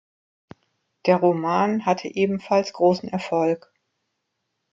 Der 1.05 1.17
Roman 1.17 1.85
hatte 1.85 2.07
ebenfalls 2.07 2.73
großen 2.73 3.07
Erfolg. 3.09 3.71